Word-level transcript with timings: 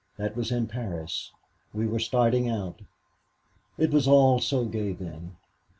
That 0.17 0.35
was 0.35 0.51
in 0.51 0.65
Paris. 0.65 1.31
We 1.75 1.85
were 1.85 1.99
starting 1.99 2.49
out. 2.49 2.79
It 3.77 3.91
was 3.91 4.07
all 4.07 4.39
so 4.39 4.65
gay 4.65 4.93
then. 4.93 5.35